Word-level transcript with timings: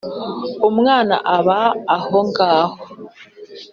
umwana 0.69 1.15
aba 1.37 1.61
ahongaho; 1.97 2.75